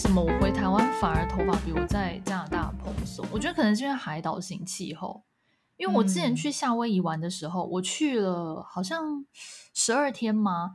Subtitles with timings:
[0.00, 3.22] 什么我回台湾反而头发比我在加拿大蓬松？
[3.30, 5.22] 我觉得可能是因为海岛型气候。
[5.76, 9.26] 因为我之前去夏威夷玩的时候，嗯、我去了好像
[9.74, 10.70] 十二天吗？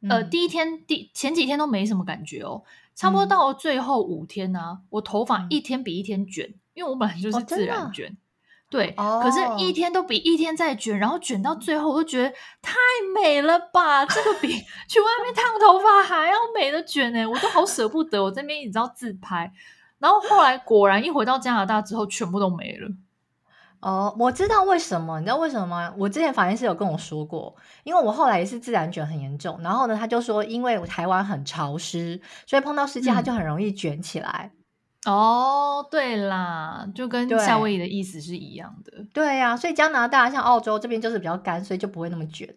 [0.00, 2.62] 嗯、呃，第一天第前几天都没什么感觉哦，
[2.94, 8.10] 差不多到了最后五天呢、啊，嗯、我头发一天比一天卷，因为我本来就是自然卷。
[8.10, 8.16] 哦
[8.70, 12.30] 对，哦、可是一天都比一天在卷，然后卷到最后，我都觉得
[12.62, 12.72] 太
[13.12, 14.06] 美了吧！
[14.06, 14.46] 这个比
[14.88, 18.22] 去外面烫头发还要美的卷呢，我都好舍不得。
[18.22, 19.52] 我这边一直要自拍，
[19.98, 22.88] 然后后来果然一回到加拿大之后，全部都没了。
[23.80, 25.92] 哦，我知道为什么，你知道为什么吗？
[25.98, 34.52] 我之前发型师有跟我说过，因为我后来也是自然卷很严重，然后呢，他就说，因为台湾很潮湿，所以碰到湿气，它就很容易卷起来。
[34.54, 34.59] 嗯
[35.06, 39.06] 哦，对啦，就跟夏威夷的意思是一样的。
[39.14, 42.54] 对呀、啊，所以加拿大像澳洲这边就是比较干，所以就不会那么卷。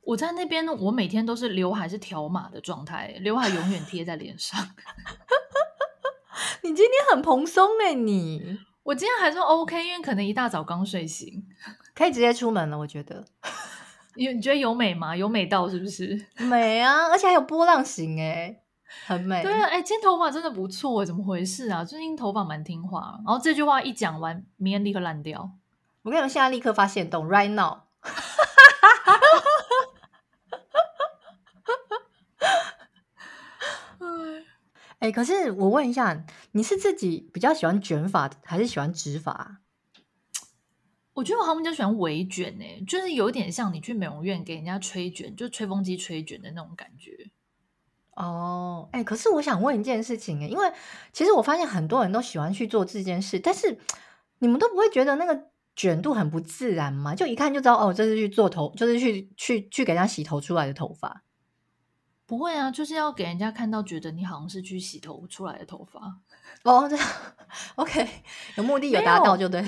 [0.00, 4.58] 我在那边，我每天都是刘海是条码的状态，刘海永远贴在脸上。
[6.62, 11.44] 你今天很蓬松哎，你我今天还算 OK，因为可能一大早刚睡醒，
[11.94, 12.78] 可以直接出门了。
[12.78, 13.24] 我觉得，
[14.16, 15.14] 你你觉得有美吗？
[15.14, 16.26] 有美到是不是？
[16.38, 18.62] 美啊，而且还有波浪形哎。
[19.06, 21.84] 很美，对啊，哎、欸，今天头发真的不错，怎么回事啊？
[21.84, 25.50] 最近头发蛮听话，然后这句话一讲完，明天立刻烂掉。
[26.02, 27.80] 我跟你们现在立刻发现懂，right now。
[35.00, 39.58] 哎，可是我问一下，你是自己比较喜欢卷发，还是喜欢直发？
[41.14, 47.30] 我觉得我好像比较喜欢微卷，哎，就是有点像你去美容院给人家吹卷，就吹风机吹卷的那种感觉。
[48.18, 50.72] 哦，哎、欸，可是我想问一件事情，哎，因为
[51.12, 53.78] 其实我发现很多人都喜欢去做这件事，但是
[54.40, 57.14] 你们都不会觉得那个卷度很不自然吗？
[57.14, 61.22] 就一看就知道，哦，这是去做头，就是去去去给人家洗头出来的头发。
[62.26, 66.18] 不会啊，就是要给人家看到，觉得你好像是去洗头出来的头发。
[66.64, 67.06] 哦，这样，
[67.76, 68.06] OK，
[68.56, 69.64] 有目的有达到就对。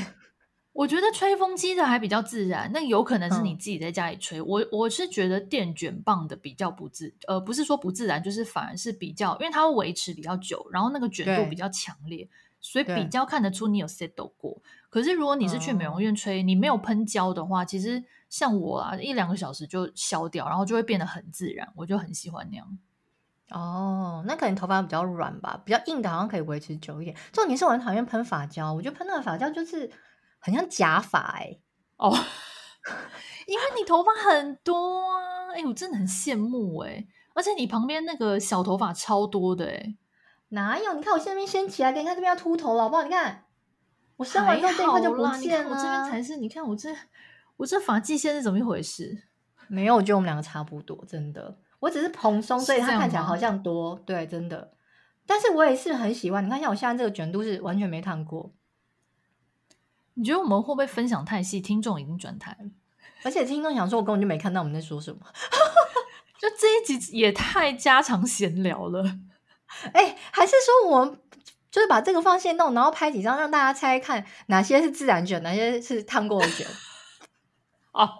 [0.72, 4.38] 我觉得吹风机的还比较自然，那有可能是你自己在家里吹。
[4.38, 12.28] 嗯、我我是觉得电卷棒的比较不自，呃，不是说不自然，就是反而是比较，因为它会维持比较久，然后那个卷度比较强烈，
[12.60, 14.52] 所以比较看得出你有 set 过。
[14.52, 22.78] 对可是如果你是去美容院吹，嗯、你没有喷胶的话，其实像我啊，一两个小时就消掉，然后就会变得很自然，我就很喜欢那样。
[23.50, 27.16] 哦，那可能头发比较软吧，比较硬的好像可以维持久一点。
[27.32, 29.90] 重点是我很讨厌喷发胶，我觉得喷那个发胶就是。
[30.40, 31.62] 很像假发哎、欸，
[31.98, 32.12] 哦，
[33.46, 39.98] 因为你头发很多啊，哎、欸，我真的很羡慕哎、欸，而且你旁边那个小头发超多的哎、欸，
[40.48, 40.94] 哪有？
[40.94, 43.02] 你看我现在掀起来，给你看这边要秃头了，好不好？
[43.02, 43.44] 你看
[44.16, 46.94] 我生完之后这一块就不见了，我这边才是，你看我这
[47.56, 49.24] 我这发际线是怎么一回事？
[49.68, 54.72] 没有，我觉得我们两个差不多，真的，我只是蓬松，所以它看起来好像多，对，真的。
[55.26, 58.52] 但是我也是很喜欢，你看像我现在这个卷度是完全没烫过。
[60.20, 61.62] 你觉得我们会不会分享太细？
[61.62, 62.70] 听众已经转台了，
[63.24, 65.20] 而且听众想说，我根本就没看到我们在说什么。
[66.38, 69.02] 就这一集也太家常闲聊了。
[69.94, 71.18] 哎、欸，还是说我们
[71.70, 76.66] 就是把这个放线动，然后拍几张让大家猜看哪些是自然卷，哪些是烫过的卷？
[77.92, 78.10] 哦，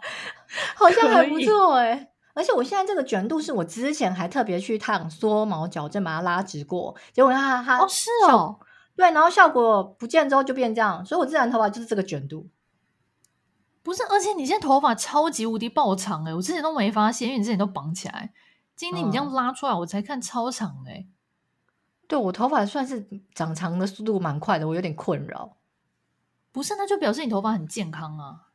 [0.77, 2.07] 好像还不错哎、欸。
[2.33, 8.59] 而且我现在这个卷度是我之前还特别去烫缩毛矫正，把它拉直过，结果它它哦是哦。
[8.97, 12.49] 对，然后效果不见之后就变这样，所以我自然头发就是这个卷度。
[13.83, 18.33] 不是，而且你现在头发超级无敌爆长哎，我之前都没发现，因为你之前都绑起来，
[18.77, 21.13] 今天你这样拉出来，我才看超长哎、嗯。
[22.07, 25.57] 对，我头发算是长长的速度蛮快的，我有点困扰。
[26.53, 28.49] 不是，那就表示你头发很健康啊。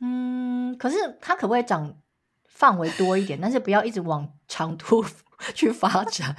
[0.00, 1.98] 嗯，可是它可不可以长
[2.46, 3.38] 范围多一点？
[3.40, 5.04] 但是不要一直往长度
[5.54, 6.36] 去发展。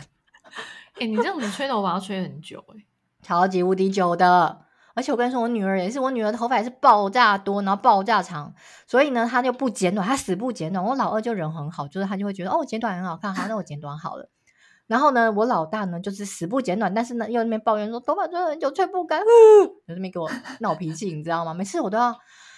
[1.00, 2.86] 哎、欸，你这样子吹头发要吹很久哎、欸，
[3.22, 4.66] 超级无敌久的。
[4.96, 8.54] 而且我跟你说，我女儿也是，我女儿头发也是爆炸多，然后爆炸长，
[8.86, 10.84] 所以呢，她就不剪短，她死不剪短。
[10.84, 14.30] 我老二就人很好，就是她就会觉得哦，我剪短很好看，好，那我剪短好了。
[14.88, 19.22] 然后呢，我老大呢就是死不剪短，但是呢又那边抱怨说头发吹很久吹不干，
[19.88, 20.30] 就在那边给我
[20.60, 21.54] 闹脾气，你知道吗？
[21.54, 22.14] 每次我都要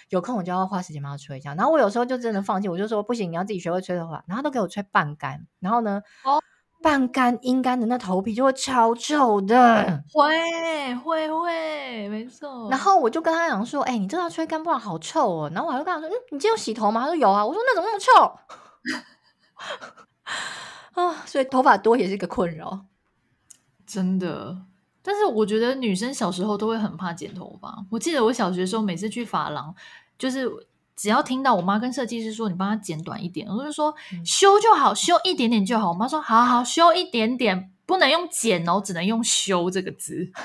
[0.10, 1.54] 有空，我就要花时间帮他吹一下。
[1.54, 4.24] 然后我有时候就真的放弃，我就说不行，你要自己学会吹头发。
[4.26, 6.42] 然后她都给我吹半干，然后呢，哦。
[6.82, 12.68] 半干阴干的那头皮就会超臭的，会会会，没错。
[12.70, 18.12] 然后我就跟他讲说：“哎、欸，你这要吹干，不然好臭哦。”然后我还就跟他说：“嗯，你今天有洗头吗？”他说：“有啊。”我说：“那怎么那么臭？”
[21.02, 22.86] 啊，所以头发多也是一个困扰，
[23.86, 24.58] 真的。
[25.04, 27.86] 但是我觉得女生小时候都会很怕剪头发。
[27.92, 29.74] 我记得我小学的时候，每次去发廊，
[30.18, 30.50] 就是。
[30.96, 35.90] 只要听到我妈跟设计师说，你帮她剪短一点，我就说修就好，修一点点就好。
[35.90, 40.32] 我妈说好好修一点点，不能用剪哦，只能用修这个字。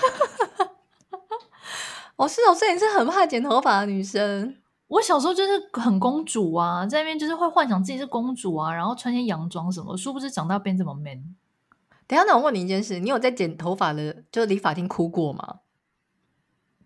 [2.17, 4.57] 哦，是哦，所以你是很怕剪头发的女生。
[4.89, 11.35] 我小时候就是很公主啊，在那边就是会幻想自己是公主啊，然后穿些洋装什么，殊不知长大变这么 man。
[12.07, 15.61] 等一下，那我问你一件事，你有在剪头发的，就是理发厅哭过吗？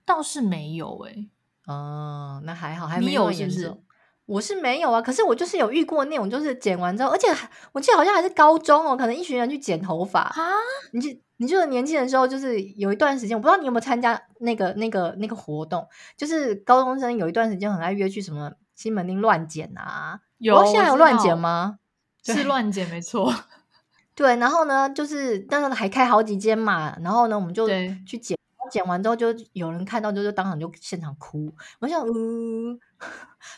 [0.06, 1.28] 倒是没有诶、欸。
[1.66, 3.82] 哦，那还好，还没有严重。
[4.26, 7.26] 我是没有啊，可是我就是有遇过那种，就是剪完之后，而且
[7.72, 10.52] 我记得好像还是高中哦，可能一群人去剪头发啊。
[10.92, 15.84] 你就你就是年轻的时候，就是有一段时间，我不知道你有没有参加那个那个那个活动，
[16.16, 20.20] 就是高中生有一段时间很爱约去什么西门町乱剪啊。
[20.38, 21.78] 有，现在有乱剪吗？
[22.22, 23.34] 是乱剪，没错。
[24.14, 27.66] 对，然后呢，就是但是还开好几间嘛，然后呢，我们就
[28.06, 28.38] 去剪。
[28.70, 31.52] 剪完之后，就有人看到，就就当场就现场哭。
[31.81, 32.78] 我想，嗯，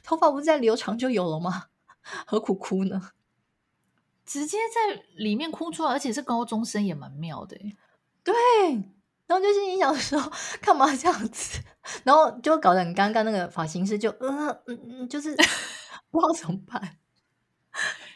[0.03, 1.67] 头发不是在留长就有了吗？
[2.27, 3.11] 何苦哭呢？
[4.25, 7.57] 直接在里面哭出来，而且是高中生，也蛮妙的。
[8.25, 8.35] 对，
[9.27, 10.19] 然后就是你想说，
[10.61, 11.61] 干嘛这样子？
[12.05, 13.23] 然后就搞得很尴尬。
[13.25, 15.35] 那个发型师就，嗯嗯嗯，就是
[16.11, 16.99] 不知道怎么办。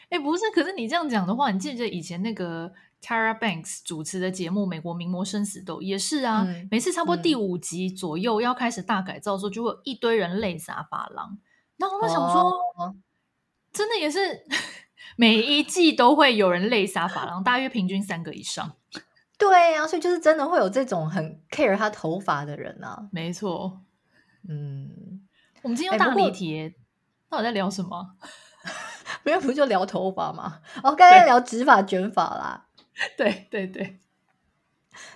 [0.09, 2.71] 哎、欸，不是，可是你这样讲的话，你记不记得以前那个
[3.01, 11.37] ？Tara Banks 主持的节目《美国名模生死斗》也是啊，嗯、每次差不多第五集左右要开始大改造的时候，嗯、就会有一堆人泪洒发廊。
[11.77, 12.95] 然后我想说，哦、
[13.71, 14.19] 真的也是
[15.15, 18.75] 每一季都会有人泪洒发廊，大约平均三个以上。
[19.37, 23.07] 对啊，所以就是真的会有这种很 care 他头发的人啊。
[23.11, 23.81] 没错，
[24.49, 25.21] 嗯，
[25.61, 26.73] 我们今天用大离题，欸、
[27.29, 28.15] 到底在聊什么？
[29.27, 30.61] 没有，不就聊头发吗？
[30.81, 32.67] 哦，刚才聊直发卷发啦。
[33.17, 33.99] 对对对，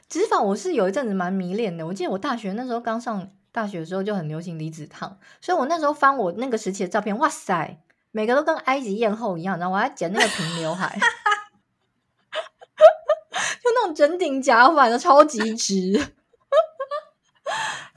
[0.10, 1.88] 直发我是有一阵子蛮迷恋的。
[1.88, 7.80] 我记得我大学那时候刚上大学的时候就很流行离子烫，所以我那时候翻我那个时期的照片，哇塞，
[8.12, 9.58] 每个都跟埃及艳后一样。
[9.58, 11.00] 然后我还剪那个平刘海，
[13.64, 15.94] 就那种整顶假发的超级直，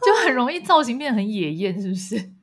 [0.00, 2.33] 就很容易造型变得很野艳，是不是？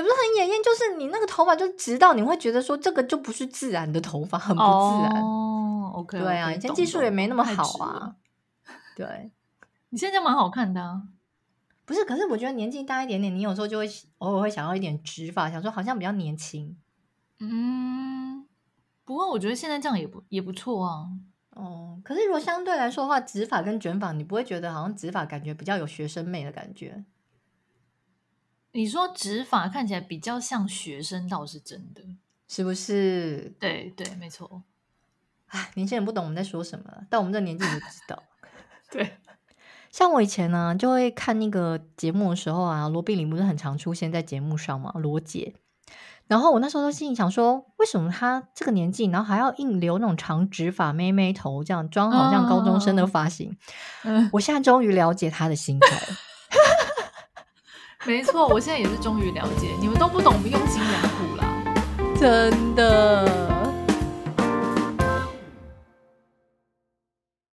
[0.00, 5.22] 也不是很野艳，就是你那个头发就直到你会觉得说这个就不是自然的头发， 很不自然。
[5.22, 5.94] Oh.
[5.96, 8.16] OK，对啊，以前技术也没那么好啊。
[8.96, 9.30] 对，
[9.90, 11.02] 你现在蛮好看的啊。
[11.84, 16.76] 不是，可是我觉得年纪大一点点，你有时候就会偶尔会想要一点直发，想说好像比较年轻。
[17.40, 18.46] 嗯，
[19.04, 21.08] 不过我觉得现在这样也不也不错啊。
[21.50, 27.04] 哦，可是如果相对来说的话，直发跟卷发，你不会觉得好像直发感觉比较有学生妹的感觉？
[28.72, 32.02] 你说直发看起来比较像学生，倒是真的，
[32.46, 33.54] 是不是？
[33.58, 34.62] 对对，没错。
[35.48, 38.22] 唉，年轻人不懂我们在说什么，但我们这年纪就知道。
[38.92, 39.18] 对，
[39.90, 45.54] 像我以前呢，就会看那个节目的时候啊，罗宾林不是很常出现在节目上嘛，罗姐。
[46.28, 53.56] 然后我那时候都心里想说，为什么她这个年纪，然后还要硬留那种长直发、妹妹头，这样装好像高中生的发型？
[54.04, 55.98] 嗯，我现在终于了解她的心态。
[58.06, 61.44] 没错，我现在也是终于了解，你们都不懂我们用心良苦了，
[62.18, 63.59] 真的。